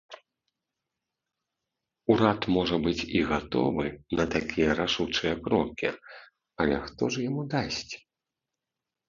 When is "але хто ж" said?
6.67-7.29